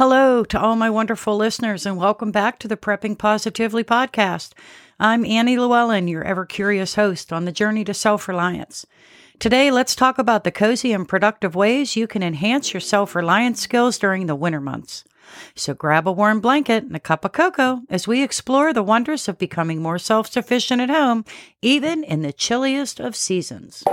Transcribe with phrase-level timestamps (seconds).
[0.00, 4.54] Hello to all my wonderful listeners, and welcome back to the Prepping Positively podcast.
[4.98, 8.86] I'm Annie Llewellyn, your ever curious host on the journey to self reliance.
[9.38, 13.60] Today, let's talk about the cozy and productive ways you can enhance your self reliance
[13.60, 15.04] skills during the winter months.
[15.54, 19.28] So grab a warm blanket and a cup of cocoa as we explore the wonders
[19.28, 21.26] of becoming more self sufficient at home,
[21.60, 23.84] even in the chilliest of seasons.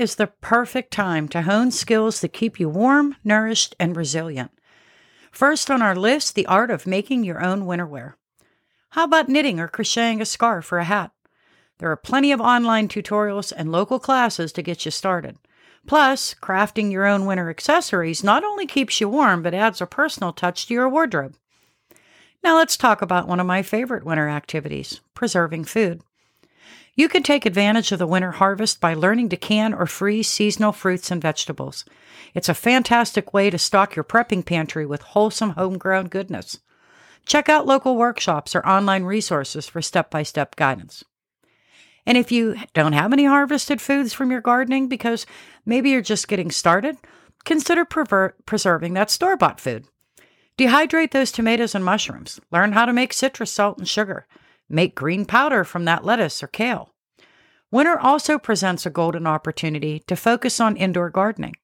[0.00, 4.50] Is the perfect time to hone skills that keep you warm, nourished, and resilient.
[5.30, 8.16] First on our list, the art of making your own winter wear.
[8.90, 11.12] How about knitting or crocheting a scarf or a hat?
[11.78, 15.36] There are plenty of online tutorials and local classes to get you started.
[15.86, 20.32] Plus, crafting your own winter accessories not only keeps you warm, but adds a personal
[20.32, 21.36] touch to your wardrobe.
[22.42, 26.02] Now, let's talk about one of my favorite winter activities preserving food.
[27.00, 30.70] You can take advantage of the winter harvest by learning to can or freeze seasonal
[30.70, 31.86] fruits and vegetables.
[32.34, 36.60] It's a fantastic way to stock your prepping pantry with wholesome homegrown goodness.
[37.24, 41.02] Check out local workshops or online resources for step by step guidance.
[42.04, 45.24] And if you don't have any harvested foods from your gardening because
[45.64, 46.98] maybe you're just getting started,
[47.46, 49.86] consider prever- preserving that store bought food.
[50.58, 52.42] Dehydrate those tomatoes and mushrooms.
[52.52, 54.26] Learn how to make citrus salt and sugar.
[54.72, 56.94] Make green powder from that lettuce or kale.
[57.72, 61.54] Winter also presents a golden opportunity to focus on indoor gardening.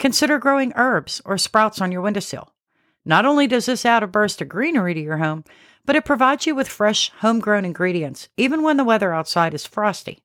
[0.00, 2.52] Consider growing herbs or sprouts on your windowsill.
[3.04, 5.44] Not only does this add a burst of greenery to your home,
[5.84, 10.22] but it provides you with fresh, homegrown ingredients, even when the weather outside is frosty.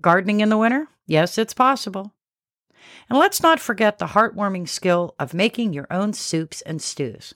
[0.00, 0.88] Gardening in the winter?
[1.06, 2.12] Yes, it's possible.
[3.08, 7.34] And let's not forget the heartwarming skill of making your own soups and stews.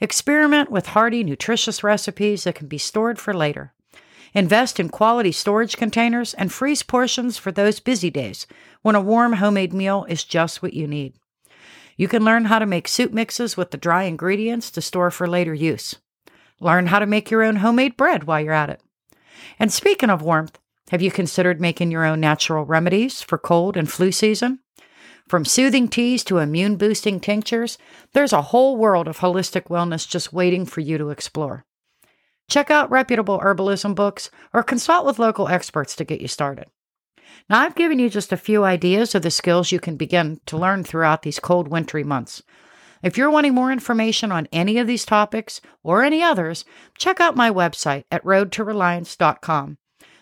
[0.00, 3.72] Experiment with hearty, nutritious recipes that can be stored for later.
[4.32, 8.46] Invest in quality storage containers and freeze portions for those busy days
[8.82, 11.14] when a warm homemade meal is just what you need.
[11.96, 15.26] You can learn how to make soup mixes with the dry ingredients to store for
[15.26, 15.96] later use.
[16.60, 18.80] Learn how to make your own homemade bread while you're at it.
[19.58, 20.58] And speaking of warmth,
[20.90, 24.60] have you considered making your own natural remedies for cold and flu season?
[25.30, 27.78] From soothing teas to immune boosting tinctures,
[28.14, 31.64] there's a whole world of holistic wellness just waiting for you to explore.
[32.48, 36.66] Check out reputable herbalism books or consult with local experts to get you started.
[37.48, 40.58] Now, I've given you just a few ideas of the skills you can begin to
[40.58, 42.42] learn throughout these cold, wintry months.
[43.00, 46.64] If you're wanting more information on any of these topics or any others,
[46.98, 49.78] check out my website at roadtoreliance.com.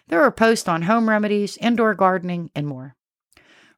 [0.09, 2.95] There are posts on home remedies, indoor gardening, and more.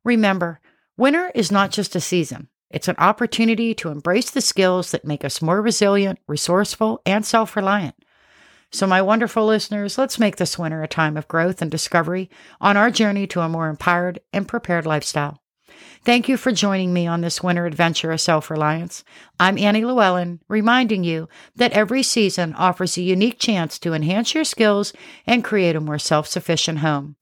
[0.03, 0.59] Remember,
[1.01, 5.25] Winter is not just a season, it's an opportunity to embrace the skills that make
[5.25, 7.95] us more resilient, resourceful, and self reliant.
[8.71, 12.29] So, my wonderful listeners, let's make this winter a time of growth and discovery
[12.61, 15.41] on our journey to a more empowered and prepared lifestyle.
[16.05, 19.03] Thank you for joining me on this winter adventure of self reliance.
[19.41, 24.45] I'm Annie Llewellyn, reminding you that every season offers a unique chance to enhance your
[24.45, 24.93] skills
[25.27, 27.17] and create a more self sufficient home.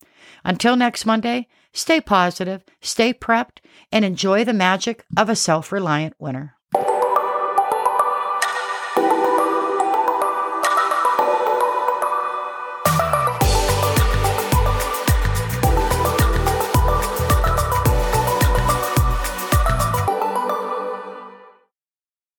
[0.45, 1.47] Until next Monday,
[1.78, 3.59] stay positive, stay prepped,
[3.93, 6.55] and enjoy the magic of a self reliant winter.